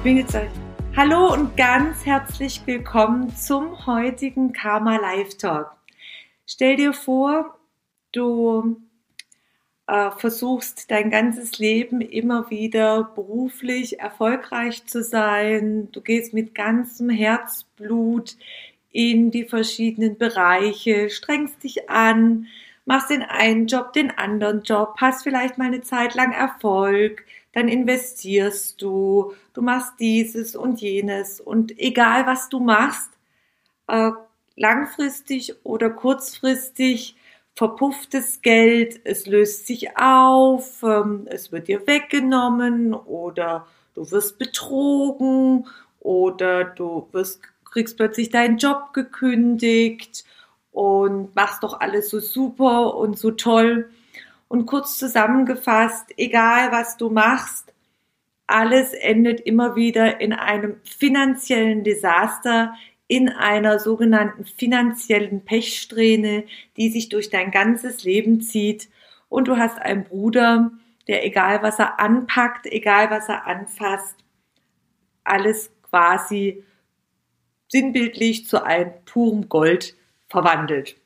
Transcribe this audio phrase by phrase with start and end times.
[0.00, 0.34] Ich bin jetzt
[0.96, 5.76] Hallo und ganz herzlich willkommen zum heutigen Karma Live Talk.
[6.46, 7.58] Stell dir vor,
[8.10, 8.80] du
[9.86, 15.92] äh, versuchst dein ganzes Leben immer wieder beruflich erfolgreich zu sein.
[15.92, 18.38] Du gehst mit ganzem Herzblut
[18.90, 22.46] in die verschiedenen Bereiche, strengst dich an,
[22.86, 27.68] machst den einen Job, den anderen Job, hast vielleicht mal eine Zeit lang Erfolg, dann
[27.68, 33.10] investierst du, du machst dieses und jenes und egal was du machst,
[33.88, 34.12] äh,
[34.56, 37.16] langfristig oder kurzfristig
[37.54, 45.66] verpufftes Geld, es löst sich auf, ähm, es wird dir weggenommen oder du wirst betrogen
[45.98, 50.24] oder du wirst, kriegst plötzlich deinen Job gekündigt
[50.72, 53.90] und machst doch alles so super und so toll.
[54.50, 57.72] Und kurz zusammengefasst, egal was du machst,
[58.48, 62.74] alles endet immer wieder in einem finanziellen Desaster,
[63.06, 68.88] in einer sogenannten finanziellen Pechsträhne, die sich durch dein ganzes Leben zieht.
[69.28, 70.72] Und du hast einen Bruder,
[71.06, 74.16] der egal was er anpackt, egal was er anfasst,
[75.22, 76.64] alles quasi
[77.68, 79.94] sinnbildlich zu einem purem Gold
[80.28, 80.96] verwandelt.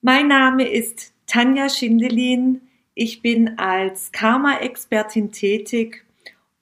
[0.00, 2.60] Mein Name ist Tanja Schindelin.
[2.94, 6.04] Ich bin als Karma-Expertin tätig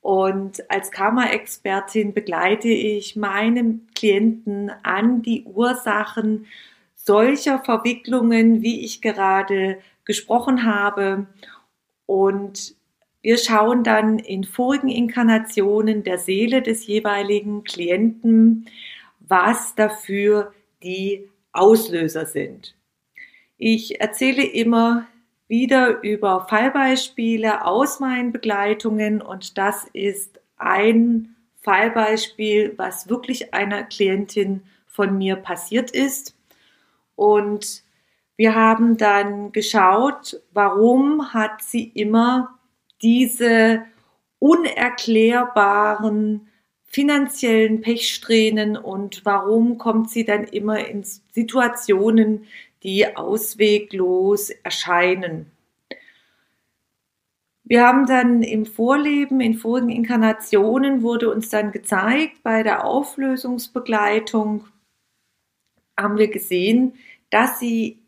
[0.01, 6.47] und als Karma-Expertin begleite ich meine Klienten an die Ursachen
[6.97, 11.27] solcher Verwicklungen, wie ich gerade gesprochen habe.
[12.07, 12.75] Und
[13.23, 18.67] wir schauen dann in vorigen Inkarnationen der Seele des jeweiligen Klienten,
[19.21, 22.75] was dafür die Auslöser sind.
[23.65, 25.07] Ich erzähle immer
[25.47, 34.65] wieder über Fallbeispiele aus meinen Begleitungen und das ist ein Fallbeispiel, was wirklich einer Klientin
[34.89, 36.35] von mir passiert ist.
[37.15, 37.85] Und
[38.35, 42.59] wir haben dann geschaut, warum hat sie immer
[43.01, 43.85] diese
[44.41, 46.49] unerklärbaren
[46.89, 52.47] finanziellen Pechsträhnen und warum kommt sie dann immer in Situationen,
[52.83, 55.51] die ausweglos erscheinen.
[57.65, 64.67] Wir haben dann im Vorleben, in vorigen Inkarnationen wurde uns dann gezeigt, bei der Auflösungsbegleitung
[65.97, 66.95] haben wir gesehen,
[67.31, 68.03] dass sie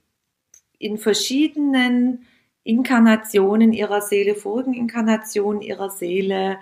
[0.78, 2.26] in verschiedenen
[2.64, 6.58] Inkarnationen ihrer Seele, vorigen Inkarnationen ihrer Seele,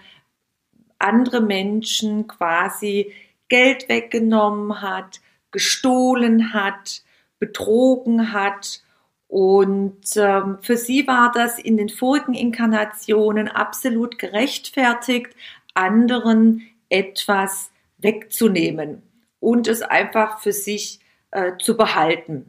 [0.99, 3.13] andere Menschen quasi
[3.49, 7.03] Geld weggenommen hat, gestohlen hat,
[7.43, 8.83] betrogen hat.
[9.27, 15.31] Und ähm, für sie war das in den vorigen Inkarnationen absolut gerechtfertigt,
[15.75, 19.03] anderen etwas wegzunehmen
[19.41, 21.01] und es einfach für sich
[21.33, 22.49] äh, zu behalten.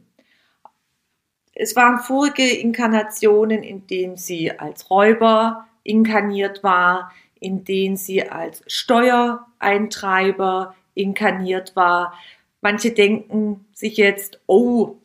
[1.54, 8.62] Es waren vorige Inkarnationen, in denen sie als Räuber inkarniert war, in denen sie als
[8.68, 12.14] Steuereintreiber inkarniert war,
[12.64, 14.96] Manche denken sich jetzt, oh,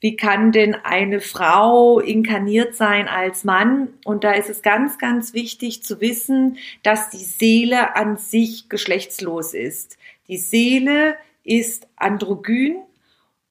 [0.00, 3.88] wie kann denn eine Frau inkarniert sein als Mann?
[4.06, 9.52] Und da ist es ganz, ganz wichtig zu wissen, dass die Seele an sich geschlechtslos
[9.52, 9.98] ist.
[10.28, 12.76] Die Seele ist androgyn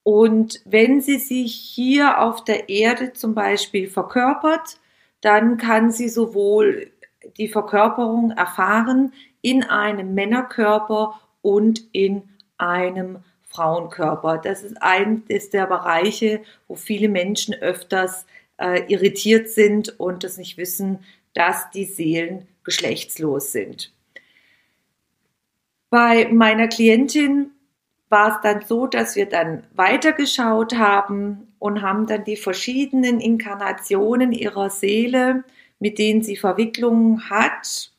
[0.02, 4.80] und wenn sie sich hier auf der Erde zum Beispiel verkörpert,
[5.22, 6.89] dann kann sie sowohl
[7.38, 9.13] die Verkörperung erfahren
[9.44, 12.24] in einem Männerkörper und in
[12.57, 14.38] einem Frauenkörper.
[14.38, 18.25] Das ist eines der Bereiche, wo viele Menschen öfters
[18.57, 21.00] äh, irritiert sind und es nicht wissen,
[21.33, 23.94] dass die Seelen geschlechtslos sind.
[25.89, 27.51] Bei meiner Klientin
[28.09, 34.31] war es dann so, dass wir dann weitergeschaut haben und haben dann die verschiedenen Inkarnationen
[34.31, 35.44] ihrer Seele,
[35.80, 37.92] mit denen sie Verwicklungen hat,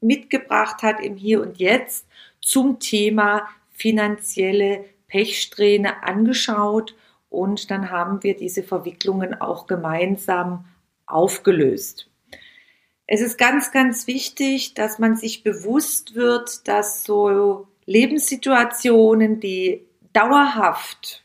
[0.00, 2.06] mitgebracht hat im Hier und Jetzt
[2.40, 3.48] zum Thema
[3.82, 6.94] finanzielle Pechsträhne angeschaut
[7.28, 10.66] und dann haben wir diese Verwicklungen auch gemeinsam
[11.04, 12.08] aufgelöst.
[13.08, 21.24] Es ist ganz, ganz wichtig, dass man sich bewusst wird, dass so Lebenssituationen, die dauerhaft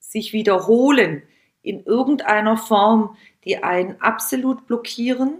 [0.00, 1.22] sich wiederholen,
[1.62, 5.38] in irgendeiner Form, die einen absolut blockieren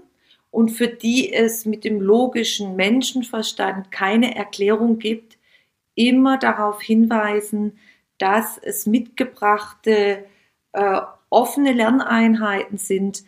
[0.52, 5.35] und für die es mit dem logischen Menschenverstand keine Erklärung gibt,
[5.96, 7.78] immer darauf hinweisen,
[8.18, 10.24] dass es mitgebrachte
[10.72, 11.00] äh,
[11.30, 13.24] offene Lerneinheiten sind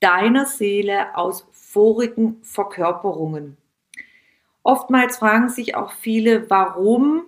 [0.00, 3.56] deiner Seele aus vorigen Verkörperungen.
[4.62, 7.24] Oftmals fragen sich auch viele, warum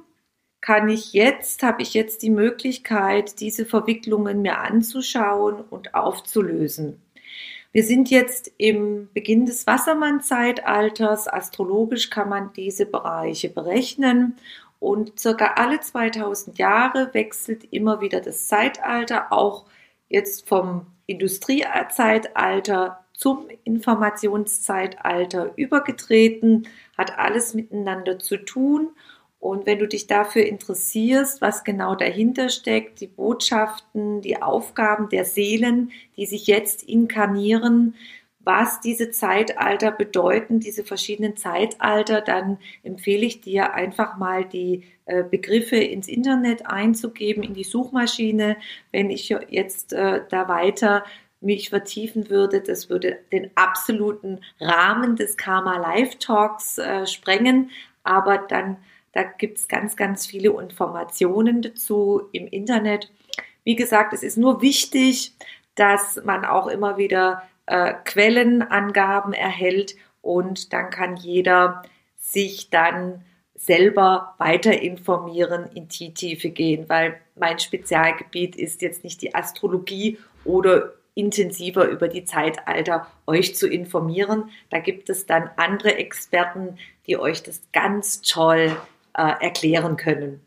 [0.61, 7.01] kann ich jetzt, habe ich jetzt die Möglichkeit, diese Verwicklungen mir anzuschauen und aufzulösen.
[7.73, 11.29] Wir sind jetzt im Beginn des Wassermann-Zeitalters.
[11.29, 14.37] Astrologisch kann man diese Bereiche berechnen
[14.79, 19.67] und circa alle 2000 Jahre wechselt immer wieder das Zeitalter, auch
[20.09, 28.91] jetzt vom Industriezeitalter zum Informationszeitalter übergetreten, hat alles miteinander zu tun.
[29.39, 35.25] Und wenn du dich dafür interessierst, was genau dahinter steckt, die Botschaften, die Aufgaben der
[35.25, 37.95] Seelen, die sich jetzt inkarnieren,
[38.47, 45.25] was diese Zeitalter bedeuten, diese verschiedenen Zeitalter, dann empfehle ich dir einfach mal die äh,
[45.25, 48.57] Begriffe ins Internet einzugeben, in die Suchmaschine.
[48.93, 51.05] Wenn ich jetzt äh, da weiter
[51.41, 57.71] mich vertiefen würde, das würde den absoluten Rahmen des Karma Live Talks äh, sprengen,
[58.05, 58.77] aber dann
[59.11, 63.11] da gibt es ganz, ganz viele Informationen dazu im Internet.
[63.65, 65.33] Wie gesagt, es ist nur wichtig,
[65.75, 71.83] dass man auch immer wieder äh, Quellenangaben erhält und dann kann jeder
[72.17, 73.25] sich dann
[73.55, 80.19] selber weiter informieren, in die Tiefe gehen, weil mein Spezialgebiet ist jetzt nicht die Astrologie
[80.45, 84.51] oder intensiver über die Zeitalter euch zu informieren.
[84.69, 88.77] Da gibt es dann andere Experten, die euch das ganz toll
[89.15, 90.46] äh, erklären können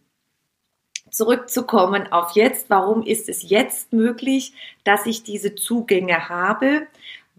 [1.12, 4.54] zurückzukommen auf jetzt, warum ist es jetzt möglich,
[4.84, 6.88] dass ich diese Zugänge habe?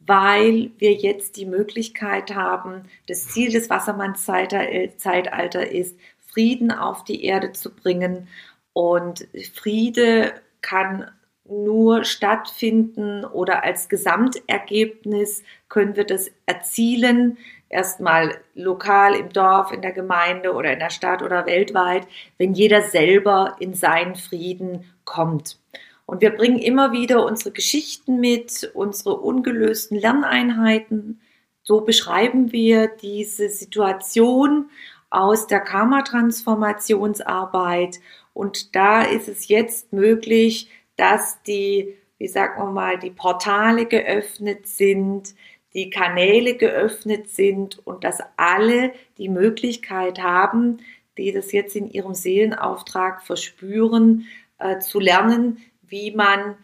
[0.06, 5.96] Weil wir jetzt die Möglichkeit haben, das Ziel des Wassermannszeitalter ist,
[6.32, 8.28] Frieden auf die Erde zu bringen.
[8.72, 11.10] Und Friede kann
[11.50, 17.38] nur stattfinden oder als Gesamtergebnis können wir das erzielen,
[17.68, 22.06] erstmal lokal im Dorf, in der Gemeinde oder in der Stadt oder weltweit,
[22.38, 25.58] wenn jeder selber in seinen Frieden kommt.
[26.04, 31.20] Und wir bringen immer wieder unsere Geschichten mit, unsere ungelösten Lerneinheiten.
[31.62, 34.70] So beschreiben wir diese Situation
[35.08, 38.00] aus der Karma-Transformationsarbeit.
[38.32, 40.68] Und da ist es jetzt möglich,
[41.00, 45.34] dass die, wie sagen wir mal, die Portale geöffnet sind,
[45.72, 50.78] die Kanäle geöffnet sind und dass alle die Möglichkeit haben,
[51.16, 54.26] die das jetzt in ihrem Seelenauftrag verspüren,
[54.58, 56.56] äh, zu lernen, wie man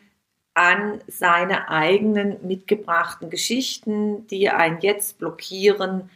[0.52, 6.10] an seine eigenen mitgebrachten Geschichten, die einen jetzt blockieren,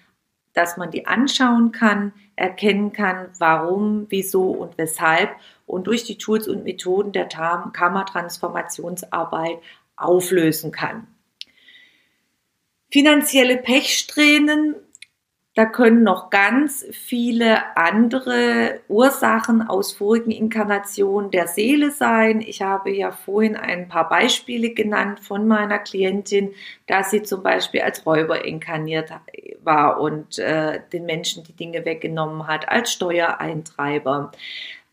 [0.52, 5.30] dass man die anschauen kann, erkennen kann, warum, wieso und weshalb
[5.70, 9.58] und durch die Tools und Methoden der Karma-Transformationsarbeit
[9.96, 11.06] auflösen kann.
[12.90, 14.74] Finanzielle Pechsträhnen,
[15.54, 22.40] da können noch ganz viele andere Ursachen aus vorigen Inkarnationen der Seele sein.
[22.40, 26.54] Ich habe ja vorhin ein paar Beispiele genannt von meiner Klientin,
[26.86, 29.12] dass sie zum Beispiel als Räuber inkarniert
[29.62, 34.32] war und äh, den Menschen die Dinge weggenommen hat, als Steuereintreiber.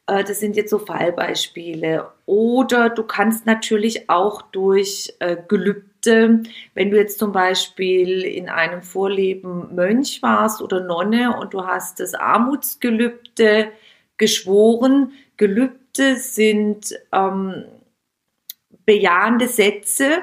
[0.08, 2.10] Äh, das sind jetzt so Fallbeispiele.
[2.26, 8.82] Oder du kannst natürlich auch durch äh, Gelübde, wenn du jetzt zum Beispiel in einem
[8.82, 13.72] Vorleben Mönch warst oder Nonne und du hast das Armutsgelübde
[14.18, 15.12] geschworen.
[15.36, 17.66] Gelübde sind ähm,
[18.86, 20.20] bejahende Sätze,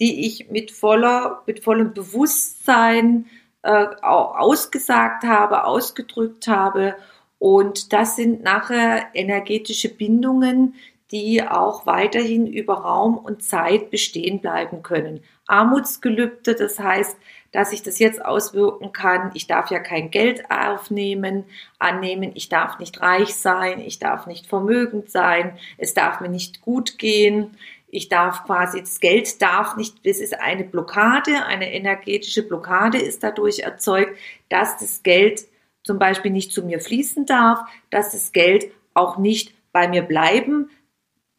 [0.00, 3.26] die ich mit voller, mit vollem Bewusstsein
[3.62, 6.96] äh, ausgesagt habe, ausgedrückt habe
[7.42, 10.76] und das sind nachher energetische Bindungen,
[11.10, 15.24] die auch weiterhin über Raum und Zeit bestehen bleiben können.
[15.48, 17.16] Armutsgelübde, das heißt,
[17.50, 19.32] dass sich das jetzt auswirken kann.
[19.34, 21.42] Ich darf ja kein Geld aufnehmen,
[21.80, 22.30] annehmen.
[22.34, 23.80] Ich darf nicht reich sein.
[23.80, 25.58] Ich darf nicht vermögend sein.
[25.78, 27.56] Es darf mir nicht gut gehen.
[27.90, 33.24] Ich darf quasi, das Geld darf nicht, das ist eine Blockade, eine energetische Blockade ist
[33.24, 34.16] dadurch erzeugt,
[34.48, 35.42] dass das Geld
[35.82, 37.60] zum Beispiel nicht zu mir fließen darf,
[37.90, 40.70] dass das Geld auch nicht bei mir bleiben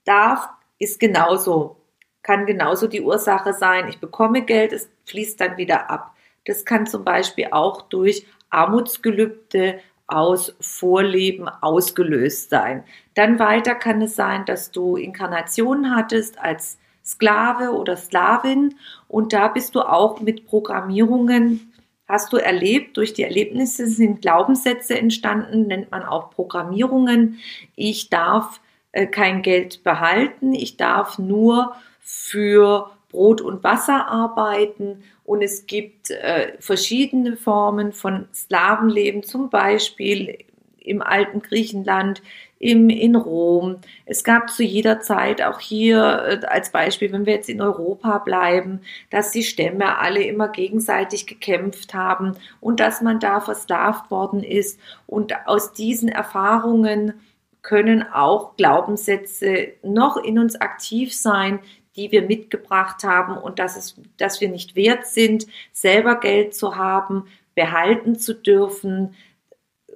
[0.05, 1.77] darf, ist genauso,
[2.23, 3.87] kann genauso die Ursache sein.
[3.89, 6.15] Ich bekomme Geld, es fließt dann wieder ab.
[6.45, 12.83] Das kann zum Beispiel auch durch Armutsgelübde aus Vorleben ausgelöst sein.
[13.13, 18.75] Dann weiter kann es sein, dass du Inkarnationen hattest als Sklave oder Sklavin
[19.07, 21.72] und da bist du auch mit Programmierungen
[22.07, 27.39] hast du erlebt, durch die Erlebnisse sind Glaubenssätze entstanden, nennt man auch Programmierungen.
[27.75, 28.59] Ich darf
[28.91, 36.11] äh, kein Geld behalten, ich darf nur für Brot und Wasser arbeiten und es gibt
[36.11, 40.37] äh, verschiedene Formen von Slavenleben, zum Beispiel
[40.79, 42.21] im alten Griechenland,
[42.63, 43.77] im, in Rom.
[44.05, 48.19] Es gab zu jeder Zeit auch hier äh, als Beispiel, wenn wir jetzt in Europa
[48.19, 48.79] bleiben,
[49.09, 54.79] dass die Stämme alle immer gegenseitig gekämpft haben und dass man da versklavt worden ist.
[55.05, 57.13] Und aus diesen Erfahrungen
[57.61, 61.59] können auch Glaubenssätze noch in uns aktiv sein,
[61.97, 66.77] die wir mitgebracht haben und dass, es, dass wir nicht wert sind, selber Geld zu
[66.77, 69.15] haben, behalten zu dürfen,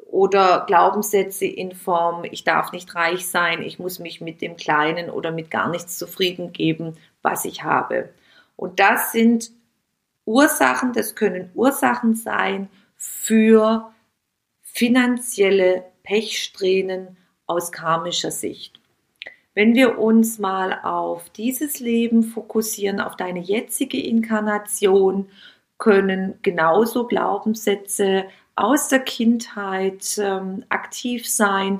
[0.10, 5.10] oder Glaubenssätze in Form, ich darf nicht reich sein, ich muss mich mit dem Kleinen
[5.10, 8.10] oder mit gar nichts zufrieden geben, was ich habe.
[8.56, 9.52] Und das sind
[10.26, 13.92] Ursachen, das können Ursachen sein für
[14.62, 18.80] finanzielle Pechsträhnen aus karmischer Sicht.
[19.54, 25.30] Wenn wir uns mal auf dieses Leben fokussieren, auf deine jetzige Inkarnation,
[25.78, 28.26] können genauso Glaubenssätze
[28.58, 31.80] aus der Kindheit ähm, aktiv sein,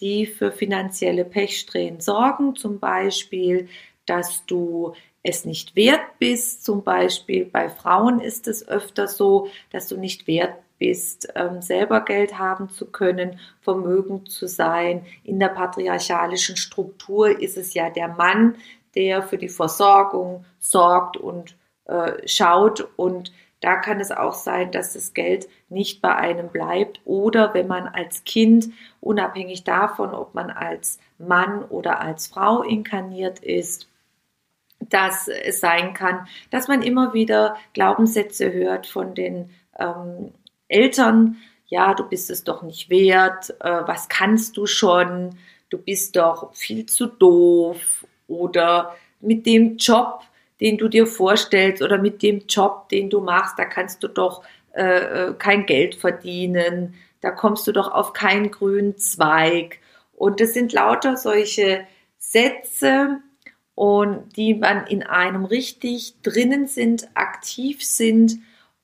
[0.00, 2.56] die für finanzielle Pechsträhnen sorgen.
[2.56, 3.68] Zum Beispiel,
[4.04, 4.92] dass du
[5.22, 6.64] es nicht wert bist.
[6.64, 12.02] Zum Beispiel bei Frauen ist es öfter so, dass du nicht wert bist, ähm, selber
[12.02, 15.06] Geld haben zu können, vermögend zu sein.
[15.24, 18.56] In der patriarchalischen Struktur ist es ja der Mann,
[18.94, 24.92] der für die Versorgung sorgt und äh, schaut und da kann es auch sein, dass
[24.92, 28.68] das Geld nicht bei einem bleibt oder wenn man als Kind,
[29.00, 33.88] unabhängig davon, ob man als Mann oder als Frau inkarniert ist,
[34.80, 40.32] dass es sein kann, dass man immer wieder Glaubenssätze hört von den ähm,
[40.68, 41.36] Eltern,
[41.68, 45.36] ja, du bist es doch nicht wert, äh, was kannst du schon,
[45.70, 50.22] du bist doch viel zu doof oder mit dem Job,
[50.60, 54.42] den du dir vorstellst oder mit dem Job, den du machst, da kannst du doch
[54.72, 59.80] äh, äh, kein Geld verdienen, da kommst du doch auf keinen grünen Zweig.
[60.14, 61.86] Und das sind lauter solche
[62.18, 63.20] Sätze,
[63.76, 68.38] und die man in einem richtig drinnen sind, aktiv sind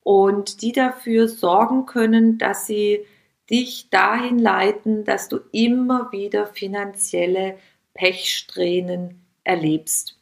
[0.05, 3.07] und die dafür sorgen können, dass sie
[3.51, 7.57] dich dahin leiten, dass du immer wieder finanzielle
[7.95, 10.19] Pechsträhnen erlebst.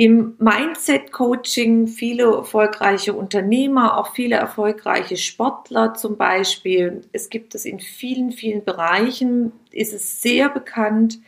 [0.00, 7.02] Im Mindset-Coaching viele erfolgreiche Unternehmer, auch viele erfolgreiche Sportler zum Beispiel.
[7.12, 9.52] Es gibt es in vielen, vielen Bereichen.
[9.70, 11.18] Ist es sehr bekannt,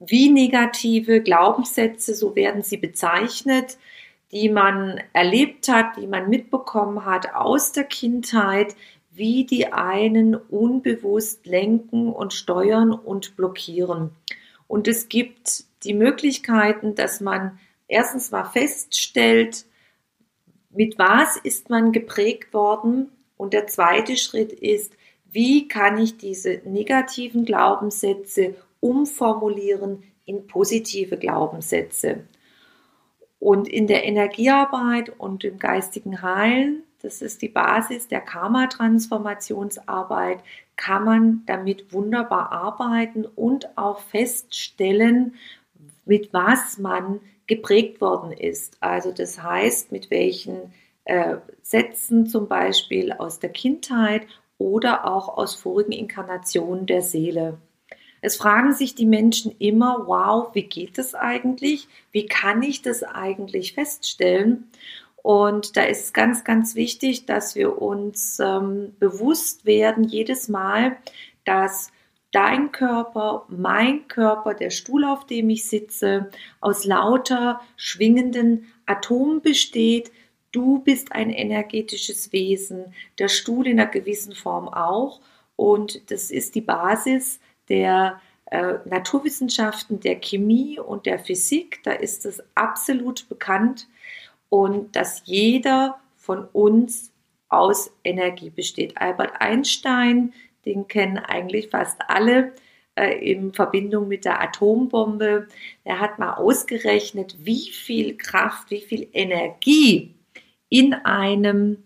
[0.00, 3.78] wie negative Glaubenssätze, so werden sie bezeichnet,
[4.32, 8.76] die man erlebt hat, die man mitbekommen hat aus der Kindheit,
[9.12, 14.10] wie die einen unbewusst lenken und steuern und blockieren.
[14.66, 19.64] Und es gibt die Möglichkeiten, dass man erstens mal feststellt,
[20.70, 24.92] mit was ist man geprägt worden und der zweite Schritt ist,
[25.30, 32.24] wie kann ich diese negativen Glaubenssätze umformulieren in positive Glaubenssätze.
[33.38, 40.40] Und in der Energiearbeit und im geistigen Heilen, das ist die Basis der Karma-Transformationsarbeit,
[40.76, 45.36] kann man damit wunderbar arbeiten und auch feststellen,
[46.04, 48.76] mit was man geprägt worden ist.
[48.80, 50.72] Also das heißt, mit welchen
[51.04, 54.26] äh, Sätzen zum Beispiel aus der Kindheit
[54.58, 57.58] oder auch aus vorigen Inkarnationen der Seele.
[58.20, 61.88] Es fragen sich die Menschen immer, wow, wie geht das eigentlich?
[62.10, 64.68] Wie kann ich das eigentlich feststellen?
[65.22, 70.96] Und da ist es ganz, ganz wichtig, dass wir uns ähm, bewusst werden, jedes Mal,
[71.44, 71.90] dass
[72.38, 76.30] dein Körper, mein Körper, der Stuhl, auf dem ich sitze,
[76.60, 80.12] aus lauter schwingenden Atomen besteht.
[80.52, 85.20] Du bist ein energetisches Wesen, der Stuhl in einer gewissen Form auch.
[85.56, 88.20] Und das ist die Basis der
[88.52, 91.80] äh, Naturwissenschaften, der Chemie und der Physik.
[91.82, 93.88] Da ist es absolut bekannt.
[94.48, 97.10] Und dass jeder von uns
[97.48, 98.96] aus Energie besteht.
[98.98, 100.32] Albert Einstein,
[100.68, 102.52] den kennen eigentlich fast alle
[102.94, 105.48] äh, in Verbindung mit der Atombombe.
[105.84, 110.14] Er hat mal ausgerechnet, wie viel Kraft, wie viel Energie
[110.68, 111.82] in einem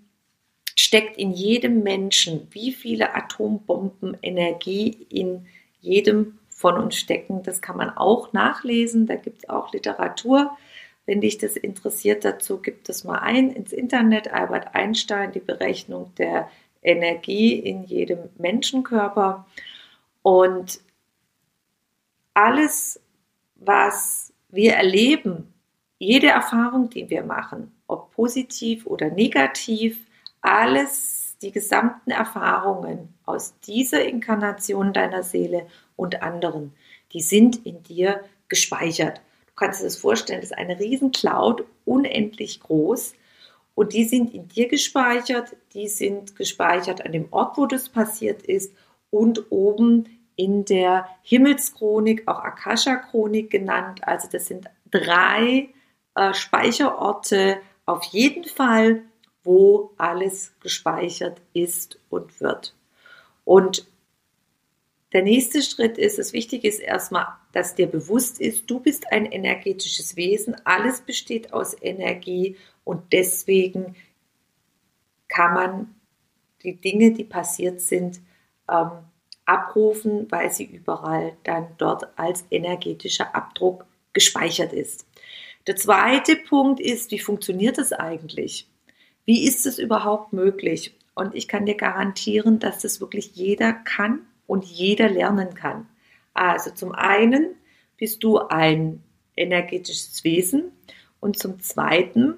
[0.77, 5.47] steckt in jedem Menschen, wie viele Atombomben Energie in
[5.81, 7.43] jedem von uns stecken.
[7.45, 10.57] Das kann man auch nachlesen, da gibt es auch Literatur.
[11.07, 16.13] Wenn dich das interessiert, dazu gibt es mal ein ins Internet, Albert Einstein, die Berechnung
[16.17, 16.49] der
[16.83, 19.47] Energie in jedem Menschenkörper.
[20.23, 20.81] Und
[22.35, 23.01] alles,
[23.57, 25.53] was wir erleben,
[25.99, 30.07] jede Erfahrung, die wir machen, ob positiv oder negativ,
[30.41, 36.73] alles, die gesamten Erfahrungen aus dieser Inkarnation deiner Seele und anderen,
[37.13, 39.21] die sind in dir gespeichert.
[39.47, 43.15] Du kannst dir das vorstellen, das ist eine riesen Cloud, unendlich groß.
[43.75, 48.43] Und die sind in dir gespeichert, die sind gespeichert an dem Ort, wo das passiert
[48.43, 48.75] ist
[49.11, 54.07] und oben in der Himmelschronik, auch Akasha-Chronik genannt.
[54.07, 55.69] Also das sind drei
[56.15, 59.03] äh, Speicherorte auf jeden Fall,
[59.43, 62.75] wo alles gespeichert ist und wird.
[63.45, 63.87] Und
[65.13, 69.27] der nächste Schritt ist, das Wichtige ist erstmal, dass dir bewusst ist, du bist ein
[69.27, 73.95] energetisches Wesen, alles besteht aus Energie und deswegen
[75.29, 75.95] kann man
[76.63, 78.21] die Dinge, die passiert sind,
[78.71, 78.91] ähm,
[79.45, 85.07] abrufen, weil sie überall dann dort als energetischer Abdruck gespeichert ist.
[85.67, 88.69] Der zweite Punkt ist, wie funktioniert das eigentlich?
[89.25, 90.97] Wie ist es überhaupt möglich?
[91.15, 94.21] Und ich kann dir garantieren, dass das wirklich jeder kann
[94.53, 95.89] und jeder lernen kann.
[96.35, 97.55] Also zum einen
[97.97, 99.03] bist du ein
[99.35, 100.73] energetisches Wesen
[101.21, 102.35] und zum zweiten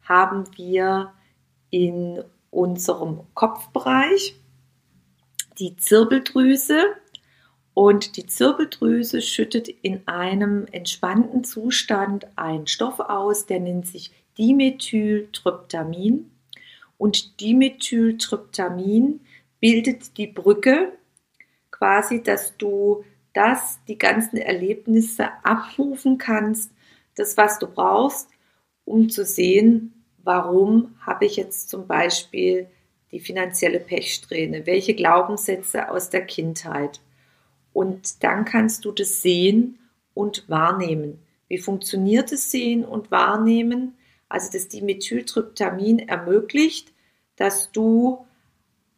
[0.00, 1.12] haben wir
[1.68, 4.34] in unserem Kopfbereich
[5.58, 6.86] die Zirbeldrüse
[7.74, 16.30] und die Zirbeldrüse schüttet in einem entspannten Zustand einen Stoff aus, der nennt sich Dimethyltryptamin.
[16.96, 19.20] Und Dimethyltryptamin
[19.60, 20.96] bildet die Brücke,
[21.76, 26.72] quasi, dass du das, die ganzen Erlebnisse abrufen kannst,
[27.14, 28.28] das, was du brauchst,
[28.84, 32.68] um zu sehen, warum habe ich jetzt zum Beispiel
[33.12, 37.00] die finanzielle Pechsträhne, welche Glaubenssätze aus der Kindheit.
[37.72, 39.78] Und dann kannst du das sehen
[40.14, 41.18] und wahrnehmen.
[41.48, 43.96] Wie funktioniert das Sehen und Wahrnehmen?
[44.28, 46.92] Also das Dimethyltryptamin ermöglicht,
[47.36, 48.26] dass du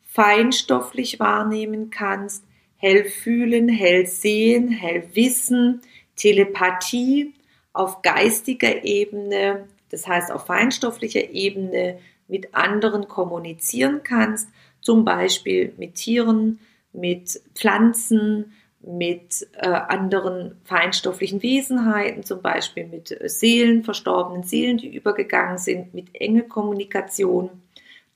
[0.05, 2.45] feinstofflich wahrnehmen kannst,
[2.79, 5.83] hell fühlen, hell sehen, hell wissen,
[6.17, 7.35] Telepathie
[7.73, 14.49] auf geistiger Ebene, das heißt auf feinstofflicher Ebene mit anderen kommunizieren kannst,
[14.81, 16.61] zum Beispiel mit Tieren,
[16.93, 25.59] mit Pflanzen, mit äh, anderen feinstofflichen Wesenheiten, zum Beispiel mit Seelen, verstorbenen Seelen, die übergegangen
[25.59, 27.51] sind, mit enge Kommunikation.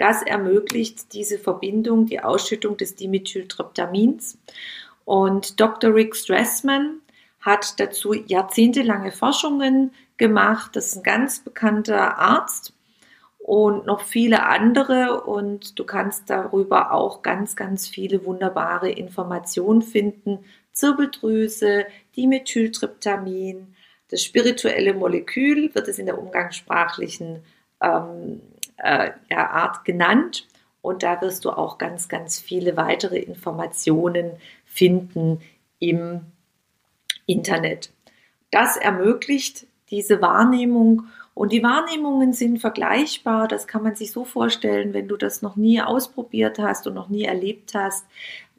[0.03, 4.37] Das ermöglicht diese Verbindung, die Ausschüttung des Dimethyltryptamins.
[5.05, 5.95] Und Dr.
[5.95, 6.97] Rick Strassman
[7.41, 10.75] hat dazu jahrzehntelange Forschungen gemacht.
[10.75, 12.73] Das ist ein ganz bekannter Arzt
[13.39, 15.23] und noch viele andere.
[15.23, 20.41] Und du kannst darüber auch ganz, ganz viele wunderbare Informationen finden.
[20.73, 21.87] Zirbeldrüse,
[22.17, 23.77] Dimethyltryptamin,
[24.09, 27.45] das spirituelle Molekül wird es in der umgangssprachlichen
[27.81, 28.41] ähm,
[28.83, 30.47] äh, ja, Art genannt.
[30.83, 34.33] Und da wirst du auch ganz, ganz viele weitere Informationen
[34.65, 35.41] finden
[35.79, 36.23] im
[37.27, 37.93] Internet.
[38.51, 43.49] Das ermöglicht diese Wahrnehmung und die Wahrnehmungen sind vergleichbar.
[43.49, 47.09] Das kann man sich so vorstellen, wenn du das noch nie ausprobiert hast und noch
[47.09, 48.05] nie erlebt hast.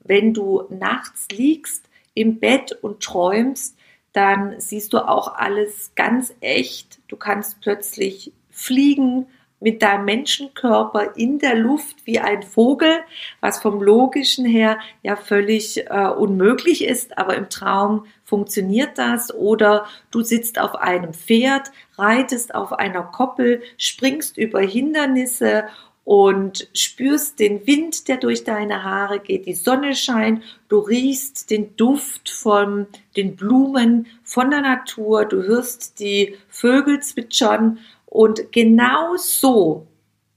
[0.04, 3.78] Wenn du nachts liegst im Bett und träumst,
[4.14, 7.00] dann siehst du auch alles ganz echt.
[7.08, 9.28] Du kannst plötzlich fliegen,
[9.64, 13.00] mit deinem Menschenkörper in der Luft wie ein Vogel,
[13.40, 19.34] was vom logischen her ja völlig äh, unmöglich ist, aber im Traum funktioniert das.
[19.34, 25.64] Oder du sitzt auf einem Pferd, reitest auf einer Koppel, springst über Hindernisse
[26.04, 31.78] und spürst den Wind, der durch deine Haare geht, die Sonne scheint, du riechst den
[31.78, 37.80] Duft von den Blumen, von der Natur, du hörst die Vögel zwitschern
[38.14, 39.88] und genau so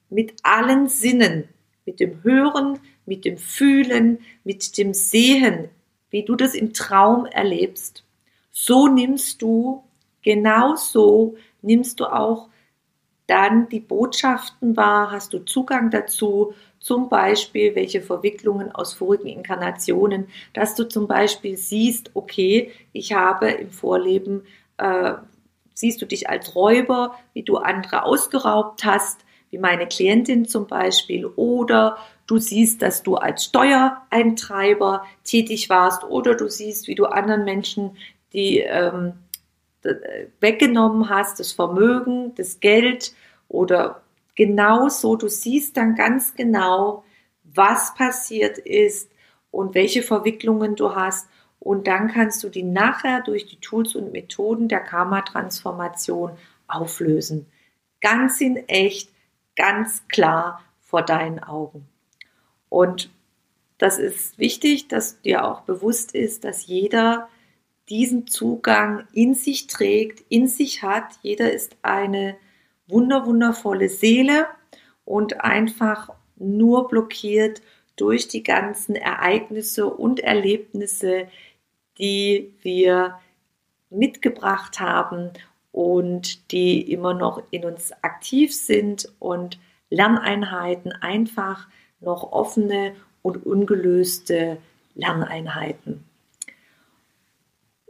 [0.08, 1.50] mit allen Sinnen,
[1.84, 5.68] mit dem Hören, mit dem Fühlen, mit dem Sehen,
[6.08, 8.02] wie du das im Traum erlebst,
[8.50, 9.84] so nimmst du,
[10.22, 12.48] genau so nimmst du auch
[13.26, 20.28] dann die Botschaften wahr, hast du Zugang dazu, zum Beispiel welche Verwicklungen aus vorigen Inkarnationen,
[20.54, 24.44] dass du zum Beispiel siehst, okay, ich habe im Vorleben
[24.78, 25.12] äh,
[25.76, 31.26] siehst du dich als Räuber, wie du andere ausgeraubt hast, wie meine Klientin zum Beispiel,
[31.26, 37.44] oder du siehst, dass du als Steuereintreiber tätig warst, oder du siehst, wie du anderen
[37.44, 37.96] Menschen
[38.32, 39.12] die ähm,
[40.40, 43.12] weggenommen hast, das Vermögen, das Geld
[43.48, 44.02] oder
[44.34, 47.04] genauso, du siehst dann ganz genau,
[47.44, 49.10] was passiert ist
[49.50, 51.28] und welche Verwicklungen du hast.
[51.66, 56.30] Und dann kannst du die nachher durch die Tools und Methoden der Karma-Transformation
[56.68, 57.46] auflösen.
[58.00, 59.10] Ganz in echt,
[59.56, 61.88] ganz klar vor deinen Augen.
[62.68, 63.10] Und
[63.78, 67.28] das ist wichtig, dass dir auch bewusst ist, dass jeder
[67.88, 71.18] diesen Zugang in sich trägt, in sich hat.
[71.22, 72.36] Jeder ist eine
[72.86, 74.46] wunder, wundervolle Seele
[75.04, 77.60] und einfach nur blockiert
[77.96, 81.26] durch die ganzen Ereignisse und Erlebnisse,
[81.98, 83.18] die wir
[83.90, 85.30] mitgebracht haben
[85.72, 89.58] und die immer noch in uns aktiv sind und
[89.90, 91.68] Lerneinheiten einfach
[92.00, 94.58] noch offene und ungelöste
[94.94, 96.04] Lerneinheiten.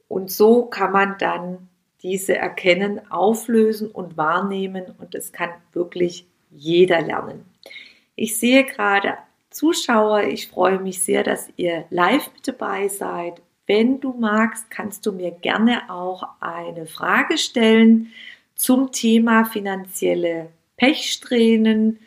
[0.08, 1.68] Und so kann man dann
[2.02, 7.44] diese erkennen, auflösen und wahrnehmen und das kann wirklich jeder lernen.
[8.14, 9.14] Ich sehe gerade
[9.50, 13.42] Zuschauer, ich freue mich sehr, dass ihr live mit dabei seid.
[13.66, 18.12] Wenn du magst, kannst du mir gerne auch eine Frage stellen
[18.54, 21.98] zum Thema finanzielle Pechsträhnen.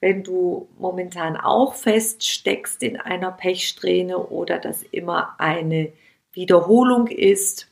[0.00, 5.92] Wenn du momentan auch feststeckst in einer Pechsträhne oder das immer eine
[6.32, 7.68] Wiederholung ist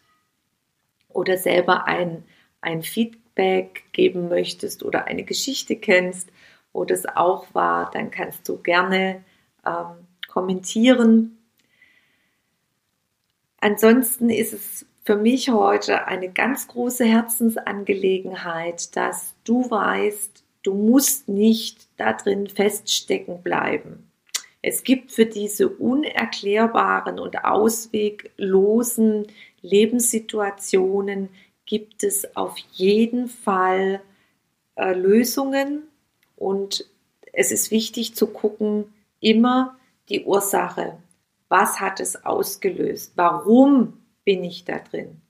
[1.08, 2.24] oder selber ein,
[2.60, 6.30] ein Feedback geben möchtest oder eine Geschichte kennst,
[6.72, 9.24] wo das auch war, dann kannst du gerne
[9.66, 11.39] ähm, kommentieren.
[13.60, 21.28] Ansonsten ist es für mich heute eine ganz große Herzensangelegenheit, dass du weißt, du musst
[21.28, 24.10] nicht da drin feststecken bleiben.
[24.62, 29.26] Es gibt für diese unerklärbaren und ausweglosen
[29.62, 31.30] Lebenssituationen
[31.66, 34.00] gibt es auf jeden Fall
[34.76, 35.84] äh, Lösungen
[36.36, 36.86] und
[37.32, 40.98] es ist wichtig zu gucken, immer die Ursache.
[41.50, 43.12] Was hat es ausgelöst?
[43.16, 45.20] Warum bin ich da drin?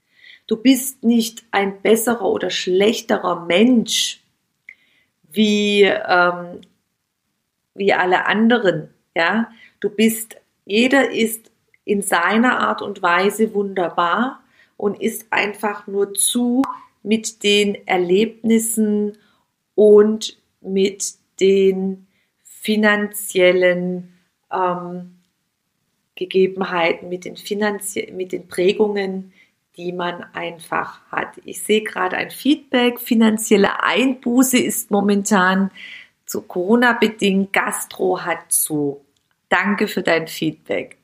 [0.46, 4.22] Du bist nicht ein besserer oder schlechterer Mensch
[5.22, 6.60] wie, ähm,
[7.74, 8.90] wie alle anderen.
[9.14, 11.50] Ja, du bist, jeder ist
[11.84, 14.42] in seiner Art und Weise wunderbar
[14.76, 16.62] und ist einfach nur zu
[17.02, 19.16] mit den Erlebnissen
[19.74, 22.06] und mit den
[22.42, 24.12] finanziellen
[24.52, 25.19] ähm,
[26.20, 29.32] Gegebenheiten, mit den, Finanzie mit den Prägungen,
[29.78, 31.40] die man einfach hat.
[31.46, 33.00] Ich sehe gerade ein Feedback.
[33.00, 35.70] Finanzielle Einbuße ist momentan
[36.26, 37.54] zu Corona bedingt.
[37.54, 39.02] Gastro hat zu.
[39.48, 40.98] Danke für dein Feedback.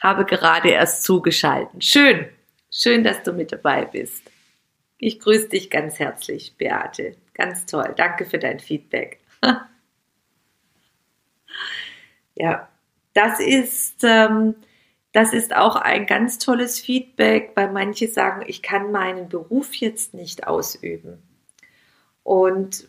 [0.00, 1.82] Habe gerade erst zugeschalten.
[1.82, 2.26] Schön.
[2.70, 4.22] Schön, dass du mit dabei bist.
[4.96, 7.16] Ich grüße dich ganz herzlich, Beate.
[7.34, 7.92] Ganz toll.
[7.94, 9.20] Danke für dein Feedback.
[12.34, 12.71] ja,
[13.14, 14.54] das ist, ähm,
[15.12, 20.14] das ist auch ein ganz tolles Feedback, weil manche sagen, ich kann meinen Beruf jetzt
[20.14, 21.22] nicht ausüben.
[22.22, 22.88] Und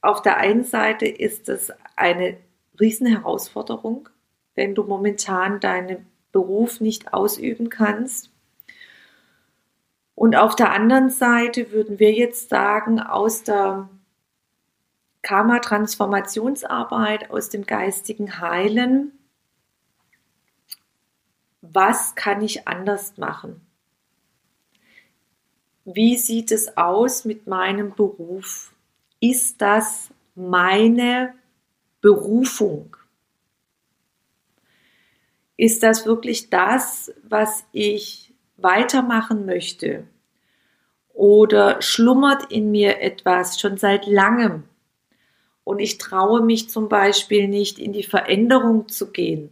[0.00, 2.36] auf der einen Seite ist es eine
[2.78, 4.08] Riesenherausforderung,
[4.54, 8.30] wenn du momentan deinen Beruf nicht ausüben kannst.
[10.14, 13.88] Und auf der anderen Seite würden wir jetzt sagen, aus der
[15.28, 19.12] Karma-Transformationsarbeit, aus dem geistigen Heilen,
[21.60, 23.60] was kann ich anders machen?
[25.84, 28.72] Wie sieht es aus mit meinem Beruf?
[29.20, 31.34] Ist das meine
[32.00, 32.96] Berufung?
[35.58, 40.06] Ist das wirklich das, was ich weitermachen möchte?
[41.12, 44.64] Oder schlummert in mir etwas schon seit langem?
[45.68, 49.50] Und ich traue mich zum Beispiel nicht in die Veränderung zu gehen.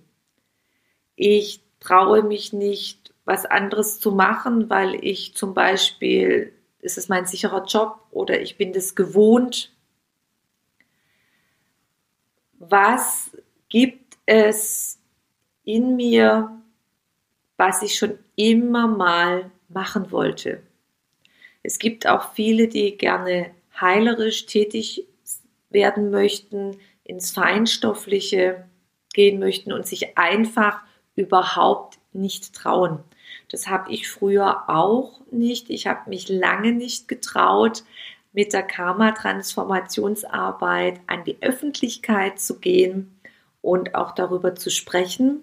[1.15, 7.27] Ich traue mich nicht, was anderes zu machen, weil ich zum Beispiel, ist es mein
[7.27, 9.77] sicherer Job oder ich bin das gewohnt
[12.59, 13.31] was
[13.69, 14.99] gibt es
[15.65, 16.63] in mir,
[17.57, 20.63] was ich schon immer mal machen wollte.
[21.63, 23.51] Es gibt auch viele, die gerne
[23.81, 25.07] heilerisch tätig
[25.77, 28.65] werden möchten, ins Feinstoffliche
[29.12, 30.81] gehen möchten und sich einfach
[31.15, 33.05] überhaupt nicht trauen.
[33.51, 35.71] Das habe ich früher auch nicht.
[35.71, 37.85] Ich habe mich lange nicht getraut,
[38.33, 43.17] mit der Karma-Transformationsarbeit an die Öffentlichkeit zu gehen
[43.62, 45.43] und auch darüber zu sprechen.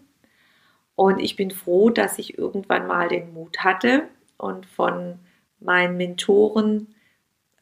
[0.95, 5.19] Und ich bin froh, dass ich irgendwann mal den Mut hatte und von
[5.59, 6.92] meinen Mentoren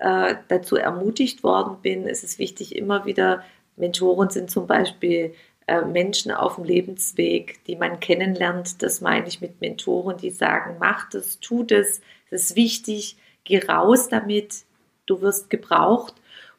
[0.01, 2.07] äh, dazu ermutigt worden bin.
[2.07, 3.43] Es ist wichtig, immer wieder,
[3.75, 5.33] Mentoren sind zum Beispiel
[5.67, 8.81] äh, Menschen auf dem Lebensweg, die man kennenlernt.
[8.81, 13.59] Das meine ich mit Mentoren, die sagen, mach das, tu das, das ist wichtig, geh
[13.59, 14.63] raus damit,
[15.05, 16.15] du wirst gebraucht.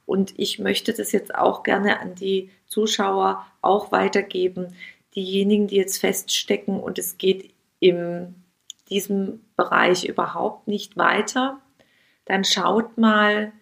[0.06, 4.76] Und ich möchte das jetzt auch gerne an die Zuschauer auch weitergeben.
[5.16, 8.36] Diejenigen, die jetzt feststecken und es geht in
[8.88, 11.61] diesem Bereich überhaupt nicht weiter,
[12.32, 13.52] dann schaut mal,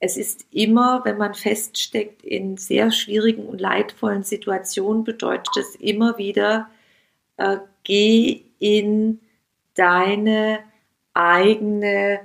[0.00, 6.16] es ist immer, wenn man feststeckt in sehr schwierigen und leidvollen Situationen, bedeutet es immer
[6.16, 6.70] wieder,
[7.36, 9.20] äh, geh in
[9.74, 10.60] deine
[11.12, 12.20] eigene,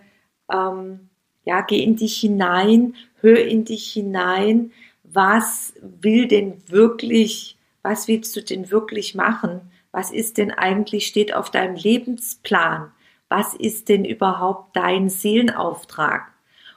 [0.50, 1.10] ähm,
[1.44, 4.72] ja, geh in dich hinein, hör in dich hinein,
[5.04, 9.60] was will denn wirklich, was willst du denn wirklich machen?
[9.92, 12.94] Was ist denn eigentlich, steht auf deinem Lebensplan?
[13.30, 16.32] Was ist denn überhaupt dein Seelenauftrag?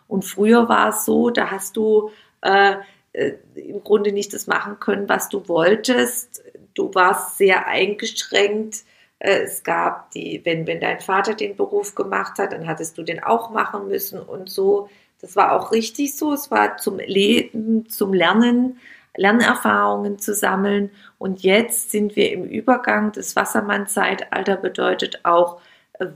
[0.06, 2.10] Und früher war es so, da hast du
[2.42, 2.74] äh,
[3.12, 6.42] äh, im Grunde nicht das machen können, was du wolltest.
[6.74, 8.84] Du warst sehr eingeschränkt.
[9.18, 13.02] Äh, es gab die, wenn, wenn dein Vater den Beruf gemacht hat, dann hattest du
[13.02, 14.88] den auch machen müssen und so.
[15.20, 16.32] Das war auch richtig so.
[16.32, 18.80] Es war zum Leben, zum Lernen,
[19.16, 20.90] Lernerfahrungen zu sammeln.
[21.18, 23.12] Und jetzt sind wir im Übergang.
[23.12, 25.60] Das Wassermann-Zeitalter bedeutet auch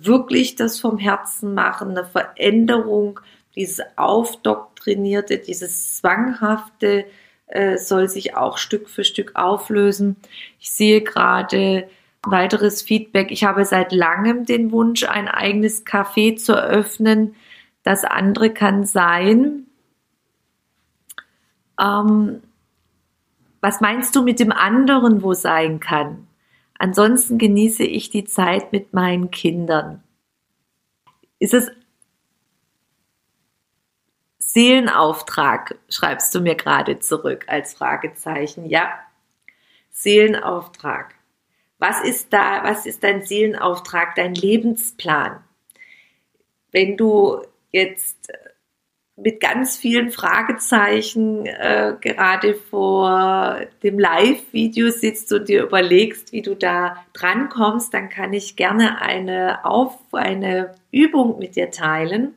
[0.00, 3.20] wirklich das vom Herzen machen, eine Veränderung
[3.54, 7.06] dieses Aufdoktrinierte, dieses Zwanghafte
[7.46, 10.16] äh, soll sich auch Stück für Stück auflösen.
[10.60, 11.88] Ich sehe gerade
[12.22, 13.30] weiteres Feedback.
[13.30, 17.34] Ich habe seit langem den Wunsch, ein eigenes Café zu eröffnen.
[17.82, 19.66] Das andere kann sein.
[21.80, 22.42] Ähm,
[23.60, 26.25] was meinst du mit dem anderen, wo sein kann?
[26.78, 30.02] Ansonsten genieße ich die Zeit mit meinen Kindern.
[31.38, 31.70] Ist es
[34.38, 38.66] Seelenauftrag, schreibst du mir gerade zurück als Fragezeichen.
[38.66, 39.00] Ja,
[39.90, 41.14] Seelenauftrag.
[41.78, 45.44] Was ist da, was ist dein Seelenauftrag, dein Lebensplan?
[46.72, 48.32] Wenn du jetzt
[49.16, 56.54] mit ganz vielen Fragezeichen äh, gerade vor dem Live-Video sitzt und dir überlegst, wie du
[56.54, 62.34] da drankommst, dann kann ich gerne eine auf eine Übung mit dir teilen,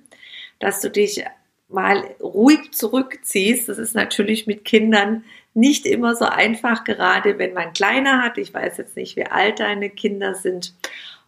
[0.59, 1.25] dass du dich
[1.67, 3.67] mal ruhig zurückziehst.
[3.67, 8.37] Das ist natürlich mit Kindern nicht immer so einfach, gerade wenn man kleiner hat.
[8.37, 10.73] Ich weiß jetzt nicht, wie alt deine Kinder sind.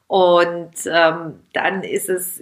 [0.07, 2.41] Und ähm, dann ist es,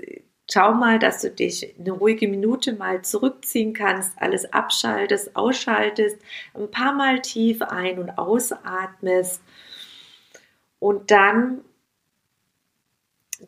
[0.52, 6.18] schau mal, dass du dich eine ruhige Minute mal zurückziehen kannst, alles abschaltest, ausschaltest,
[6.54, 9.42] ein paar Mal tief ein- und ausatmest.
[10.80, 11.62] Und dann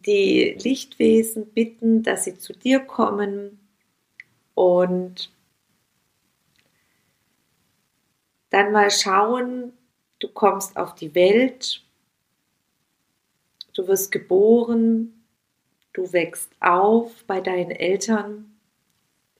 [0.05, 3.59] die Lichtwesen bitten, dass sie zu dir kommen
[4.53, 5.31] und
[8.49, 9.73] dann mal schauen,
[10.19, 11.83] du kommst auf die Welt,
[13.73, 15.20] du wirst geboren,
[15.93, 18.57] du wächst auf bei deinen Eltern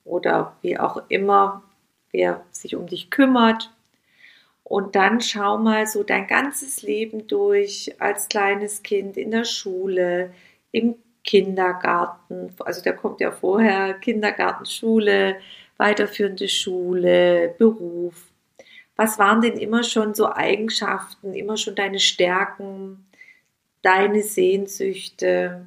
[0.03, 1.63] oder wie auch immer,
[2.11, 3.71] wer sich um dich kümmert.
[4.63, 10.33] Und dann schau mal so dein ganzes Leben durch als kleines Kind in der Schule,
[10.71, 15.37] im Kindergarten, also der kommt ja vorher, Kindergarten, Schule,
[15.77, 18.31] weiterführende Schule, Beruf.
[18.95, 23.05] Was waren denn immer schon so Eigenschaften, immer schon deine Stärken,
[23.81, 25.65] deine Sehnsüchte,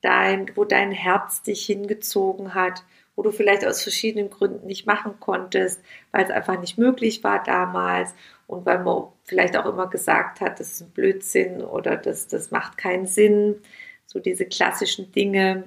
[0.00, 2.84] dein, wo dein Herz dich hingezogen hat,
[3.16, 5.82] wo du vielleicht aus verschiedenen Gründen nicht machen konntest,
[6.12, 8.14] weil es einfach nicht möglich war damals
[8.46, 12.50] und weil man vielleicht auch immer gesagt hat, das ist ein Blödsinn oder das, das
[12.50, 13.60] macht keinen Sinn
[14.06, 15.64] so diese klassischen Dinge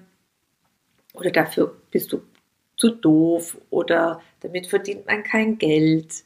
[1.14, 2.22] oder dafür bist du
[2.76, 6.24] zu doof oder damit verdient man kein Geld.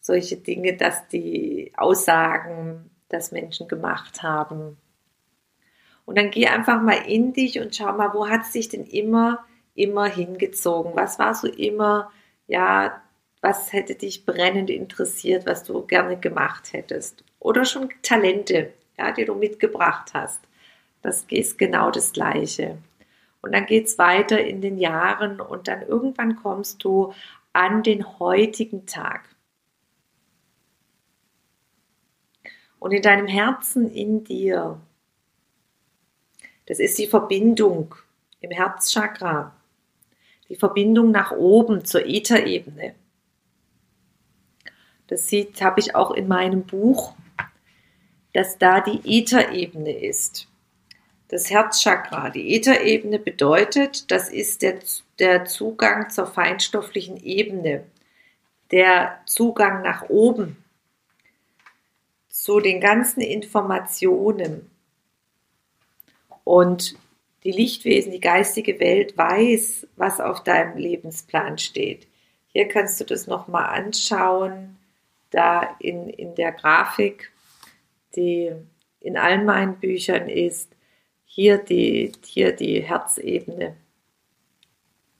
[0.00, 4.76] Solche Dinge, dass die Aussagen, dass Menschen gemacht haben.
[6.08, 8.86] Und dann geh einfach mal in dich und schau mal, wo hat es dich denn
[8.86, 9.44] immer,
[9.74, 10.92] immer hingezogen?
[10.94, 12.10] Was war so immer,
[12.46, 13.02] ja,
[13.42, 17.24] was hätte dich brennend interessiert, was du gerne gemacht hättest?
[17.40, 20.40] Oder schon Talente, ja, die du mitgebracht hast.
[21.02, 22.78] Das ist genau das Gleiche.
[23.42, 27.12] Und dann geht es weiter in den Jahren und dann irgendwann kommst du
[27.52, 29.28] an den heutigen Tag.
[32.78, 34.80] Und in deinem Herzen in dir,
[36.68, 37.94] das ist die Verbindung
[38.40, 39.54] im Herzchakra.
[40.48, 42.94] die Verbindung nach oben zur Ätherebene.
[45.06, 47.14] Das sieht, habe ich auch in meinem Buch,
[48.32, 50.48] dass da die Ätherebene ist.
[51.28, 52.30] Das Herzchakra.
[52.30, 54.78] Die Ätherebene bedeutet, das ist der,
[55.18, 57.84] der Zugang zur feinstofflichen Ebene,
[58.70, 60.56] der Zugang nach oben
[62.30, 64.70] zu den ganzen Informationen.
[66.48, 66.94] Und
[67.44, 72.08] die Lichtwesen, die geistige Welt weiß, was auf deinem Lebensplan steht.
[72.46, 74.78] Hier kannst du das nochmal anschauen
[75.28, 77.30] da in, in der Grafik,
[78.16, 78.50] die
[79.00, 80.74] in allen meinen Büchern ist,
[81.26, 83.76] hier die, hier die Herzebene.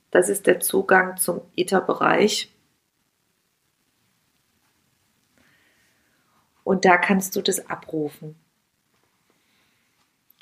[0.09, 2.51] Das ist der Zugang zum Ätherbereich.
[6.63, 8.35] Und da kannst du das abrufen.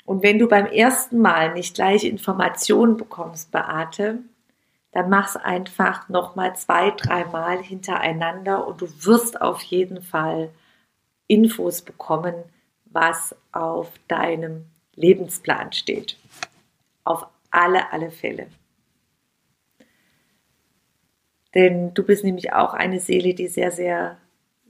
[0.08, 4.20] Und wenn du beim ersten Mal nicht gleich Informationen bekommst, Beate,
[4.90, 10.48] dann mach's einfach nochmal zwei, dreimal hintereinander und du wirst auf jeden Fall
[11.26, 12.32] Infos bekommen,
[12.86, 16.16] was auf deinem Lebensplan steht.
[17.04, 18.46] Auf alle, alle Fälle.
[21.54, 24.16] Denn du bist nämlich auch eine Seele, die sehr, sehr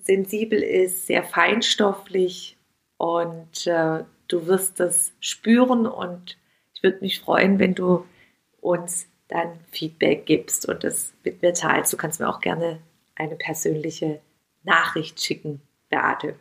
[0.02, 2.56] sensibel ist, sehr feinstofflich
[2.96, 6.38] und äh, du wirst das spüren und
[6.74, 8.06] ich würde mich freuen, wenn du
[8.60, 11.92] uns dann Feedback gibst und das mit mir teilst.
[11.92, 12.80] Du kannst mir auch gerne
[13.14, 14.20] eine persönliche
[14.62, 15.60] Nachricht schicken,
[15.90, 16.34] Beate.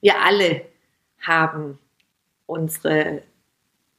[0.00, 0.62] Wir alle
[1.20, 1.78] haben
[2.46, 3.22] unsere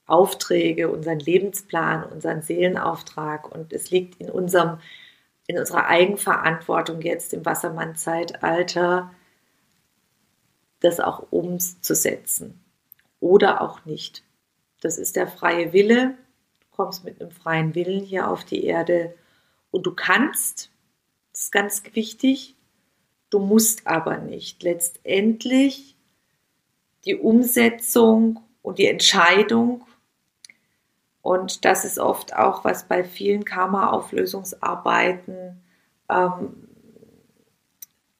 [0.05, 4.79] Aufträge, unseren Lebensplan, unseren Seelenauftrag und es liegt in unserem
[5.47, 9.11] in unserer Eigenverantwortung jetzt im Wassermann-Zeitalter,
[10.81, 12.63] das auch umzusetzen
[13.19, 14.23] oder auch nicht.
[14.81, 16.17] Das ist der freie Wille.
[16.59, 19.15] Du kommst mit einem freien Willen hier auf die Erde
[19.71, 20.69] und du kannst,
[21.31, 22.55] das ist ganz wichtig,
[23.29, 24.63] du musst aber nicht.
[24.63, 25.95] Letztendlich
[27.05, 29.85] die Umsetzung und die Entscheidung
[31.21, 35.61] und das ist oft auch, was bei vielen Karma-Auflösungsarbeiten
[36.09, 36.67] ähm,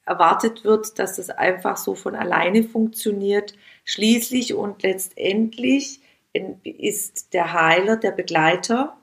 [0.05, 3.53] erwartet wird, dass es einfach so von alleine funktioniert.
[3.85, 6.01] Schließlich und letztendlich
[6.63, 8.97] ist der Heiler der Begleiter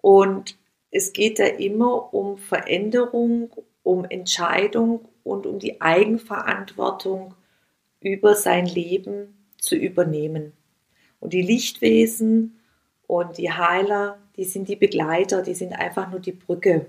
[0.00, 0.58] und
[0.90, 3.50] es geht da immer um Veränderung,
[3.82, 7.34] um Entscheidung und um die Eigenverantwortung
[8.00, 10.52] über sein Leben zu übernehmen.
[11.20, 12.60] Und die Lichtwesen
[13.06, 16.86] und die Heiler, die sind die Begleiter, die sind einfach nur die Brücke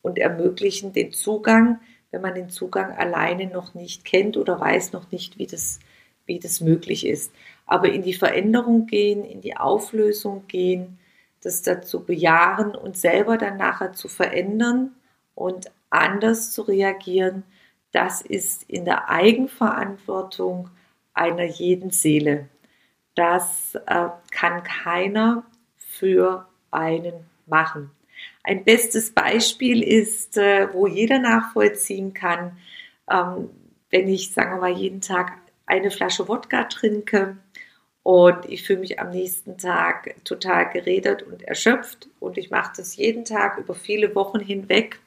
[0.00, 1.80] und ermöglichen den Zugang,
[2.12, 5.80] wenn man den Zugang alleine noch nicht kennt oder weiß noch nicht, wie das,
[6.26, 7.32] wie das möglich ist
[7.72, 10.98] aber in die Veränderung gehen, in die Auflösung gehen,
[11.42, 14.94] das dazu bejahen und selber dann nachher zu verändern
[15.34, 17.44] und anders zu reagieren,
[17.90, 20.68] das ist in der Eigenverantwortung
[21.14, 22.48] einer jeden Seele.
[23.14, 25.44] Das äh, kann keiner
[25.76, 27.14] für einen
[27.46, 27.90] machen.
[28.42, 32.58] Ein bestes Beispiel ist, äh, wo jeder nachvollziehen kann,
[33.10, 33.50] ähm,
[33.90, 35.32] wenn ich, sagen wir mal, jeden Tag
[35.66, 37.36] eine Flasche Wodka trinke
[38.02, 42.96] und ich fühle mich am nächsten Tag total geredet und erschöpft und ich mache das
[42.96, 44.98] jeden Tag über viele Wochen hinweg.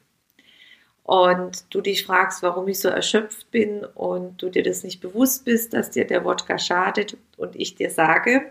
[1.02, 5.44] Und du dich fragst, warum ich so erschöpft bin und du dir das nicht bewusst
[5.44, 8.50] bist, dass dir der Wodka schadet und ich dir sage,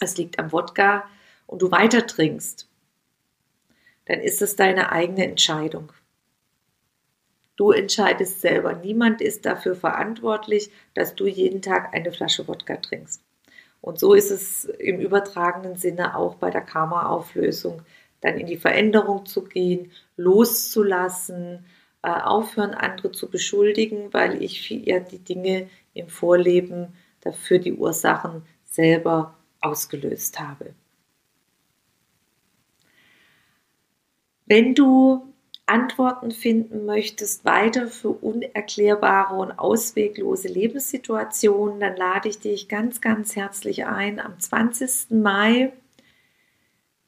[0.00, 1.08] es liegt am Wodka
[1.46, 2.68] und du weiter trinkst,
[4.06, 5.92] dann ist es deine eigene Entscheidung.
[7.56, 8.74] Du entscheidest selber.
[8.74, 13.22] Niemand ist dafür verantwortlich, dass du jeden Tag eine Flasche Wodka trinkst.
[13.80, 17.82] Und so ist es im übertragenen Sinne auch bei der Karma-Auflösung,
[18.22, 21.66] dann in die Veränderung zu gehen, loszulassen,
[22.02, 28.42] äh, aufhören, andere zu beschuldigen, weil ich eher die Dinge im Vorleben dafür die Ursachen
[28.64, 30.74] selber ausgelöst habe.
[34.46, 35.32] Wenn du
[35.66, 43.34] Antworten finden möchtest, weiter für unerklärbare und ausweglose Lebenssituationen, dann lade ich dich ganz, ganz
[43.34, 44.20] herzlich ein.
[44.20, 45.10] Am 20.
[45.22, 45.72] Mai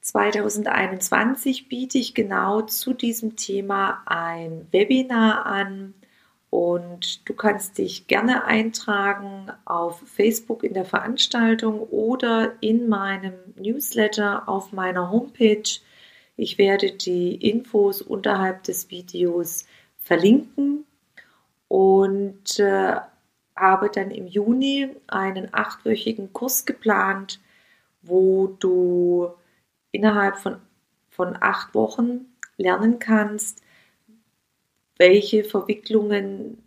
[0.01, 5.93] 2021 biete ich genau zu diesem Thema ein Webinar an
[6.49, 14.49] und du kannst dich gerne eintragen auf Facebook in der Veranstaltung oder in meinem Newsletter
[14.49, 15.81] auf meiner Homepage
[16.37, 19.67] ich werde die Infos unterhalb des Videos
[20.03, 20.85] verlinken
[21.69, 22.97] und äh,
[23.57, 27.41] habe dann im Juni einen achtwöchigen Kurs geplant,
[28.03, 29.31] wo du
[29.93, 30.59] innerhalb von,
[31.11, 32.27] von acht Wochen
[32.59, 33.63] lernen kannst,
[34.99, 36.63] welche Verwicklungen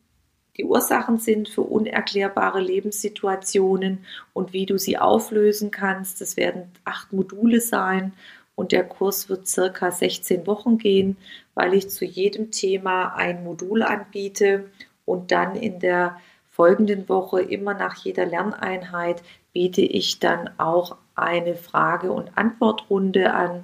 [0.58, 6.20] die Ursachen sind für unerklärbare Lebenssituationen und wie du sie auflösen kannst.
[6.20, 8.14] Das werden acht Module sein
[8.60, 11.16] und der Kurs wird circa 16 Wochen gehen,
[11.54, 14.70] weil ich zu jedem Thema ein Modul anbiete
[15.06, 21.56] und dann in der folgenden Woche immer nach jeder Lerneinheit biete ich dann auch eine
[21.56, 23.64] Frage- und Antwortrunde an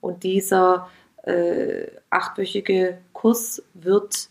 [0.00, 0.88] und dieser
[1.24, 4.28] äh, achtwöchige Kurs wird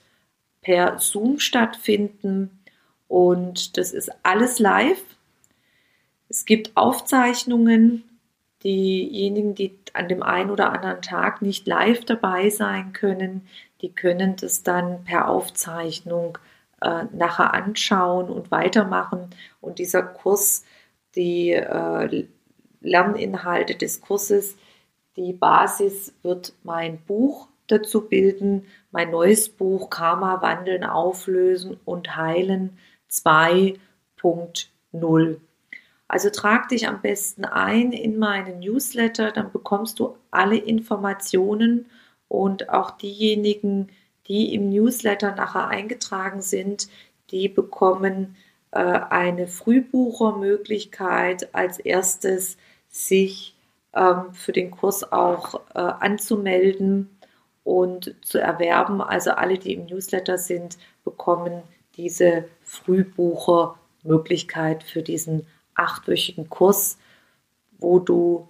[0.61, 2.61] per Zoom stattfinden
[3.09, 5.03] und das ist alles live.
[6.30, 8.14] Es gibt Aufzeichnungen.
[8.66, 13.47] Diejenigen, die an dem einen oder anderen Tag nicht live dabei sein können,
[13.82, 16.39] die können das dann per Aufzeichnung
[16.82, 19.30] äh, nachher anschauen und weitermachen.
[19.61, 20.66] Und dieser Kurs,
[21.16, 22.26] die äh,
[22.82, 24.57] Lerninhalte des Kurses,
[25.16, 32.80] die Basis wird mein Buch dazu bilden, mein neues Buch Karma wandeln, auflösen und heilen
[33.11, 35.38] 2.0.
[36.08, 41.88] Also trag dich am besten ein in meinen Newsletter, dann bekommst du alle Informationen
[42.28, 43.89] und auch diejenigen,
[44.28, 46.88] die im Newsletter nachher eingetragen sind,
[47.32, 48.36] die bekommen
[48.72, 52.58] äh, eine Frühbuchermöglichkeit als erstes
[52.89, 53.56] sich
[53.93, 57.10] ähm, für den Kurs auch äh, anzumelden
[57.64, 59.01] und zu erwerben.
[59.01, 61.64] Also alle, die im Newsletter sind, bekommen
[61.97, 66.97] diese Frühbuchermöglichkeit für diesen achtwöchigen Kurs,
[67.78, 68.49] wo du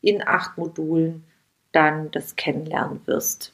[0.00, 1.24] in acht Modulen
[1.72, 3.52] dann das kennenlernen wirst.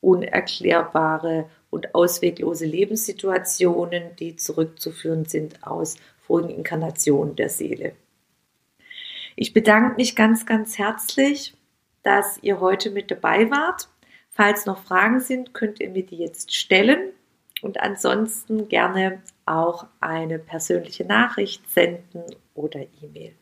[0.00, 5.96] Unerklärbare und ausweglose Lebenssituationen, die zurückzuführen sind aus
[6.26, 7.94] vorigen Inkarnationen der Seele.
[9.36, 11.54] Ich bedanke mich ganz, ganz herzlich,
[12.02, 13.88] dass ihr heute mit dabei wart.
[14.30, 17.10] Falls noch Fragen sind, könnt ihr mir die jetzt stellen
[17.62, 22.24] und ansonsten gerne auch eine persönliche Nachricht senden
[22.54, 23.34] oder E-Mail.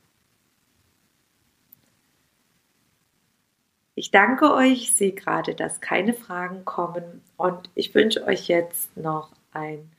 [3.96, 8.96] Ich danke euch, ich sehe gerade, dass keine Fragen kommen und ich wünsche euch jetzt
[8.96, 9.90] noch ein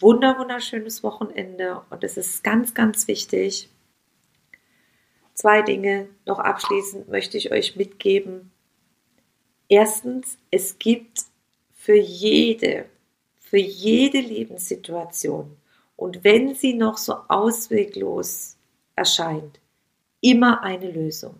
[0.00, 3.68] wunder wunderschönes Wochenende und es ist ganz, ganz wichtig.
[5.34, 8.50] Zwei Dinge noch abschließend möchte ich euch mitgeben.
[9.68, 11.22] Erstens, es gibt
[11.74, 12.86] für jede,
[13.52, 15.58] für jede Lebenssituation
[15.96, 18.56] und wenn sie noch so ausweglos
[18.96, 19.60] erscheint,
[20.22, 21.38] immer eine Lösung.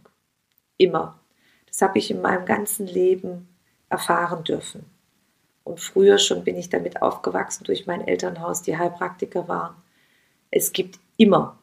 [0.77, 1.19] Immer.
[1.67, 3.49] Das habe ich in meinem ganzen Leben
[3.89, 4.85] erfahren dürfen.
[5.65, 9.77] Und früher schon bin ich damit aufgewachsen durch mein Elternhaus, die Heilpraktiker waren.
[10.51, 11.59] Es gibt immer,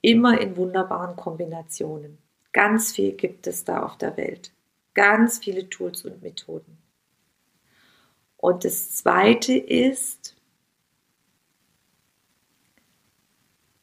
[0.00, 2.16] immer in wunderbaren Kombinationen.
[2.52, 4.52] Ganz viel gibt es da auf der Welt
[4.94, 6.78] ganz viele Tools und Methoden.
[8.42, 10.34] Und das Zweite ist,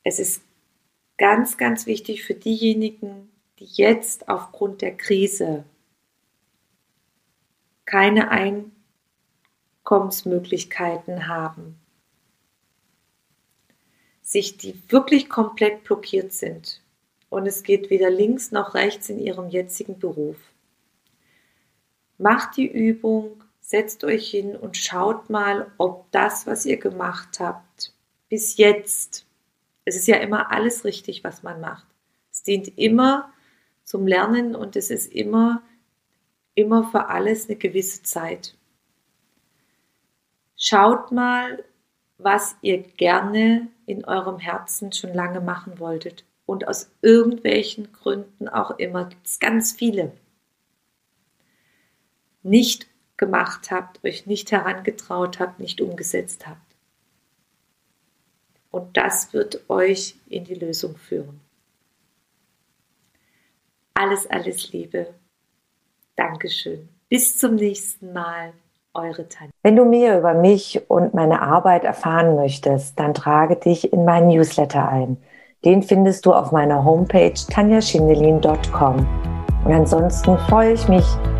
[0.03, 0.41] es ist
[1.17, 5.63] ganz, ganz wichtig für diejenigen, die jetzt aufgrund der Krise
[7.85, 8.31] keine
[9.85, 11.79] Einkommensmöglichkeiten haben,
[14.21, 16.81] sich die wirklich komplett blockiert sind.
[17.29, 20.35] Und es geht weder links noch rechts in ihrem jetzigen Beruf.
[22.17, 27.93] Macht die Übung, setzt euch hin und schaut mal, ob das, was ihr gemacht habt,
[28.27, 29.27] bis jetzt,
[29.85, 31.85] es ist ja immer alles richtig, was man macht.
[32.31, 33.31] Es dient immer
[33.83, 35.61] zum Lernen und es ist immer,
[36.55, 38.57] immer für alles eine gewisse Zeit.
[40.57, 41.63] Schaut mal,
[42.17, 46.25] was ihr gerne in eurem Herzen schon lange machen wolltet.
[46.47, 50.11] Und aus irgendwelchen Gründen auch immer gibt es ganz viele
[52.41, 52.87] nicht
[53.19, 56.57] gemacht habt, euch nicht herangetraut habt, nicht umgesetzt habt.
[58.71, 61.39] Und das wird euch in die Lösung führen.
[63.93, 65.13] Alles, alles Liebe.
[66.15, 66.89] Dankeschön.
[67.09, 68.53] Bis zum nächsten Mal.
[68.93, 69.51] Eure Tanja.
[69.61, 74.29] Wenn du mehr über mich und meine Arbeit erfahren möchtest, dann trage dich in meinen
[74.29, 75.17] Newsletter ein.
[75.63, 79.07] Den findest du auf meiner Homepage tanjaschindelin.com.
[79.65, 81.05] Und ansonsten freue ich mich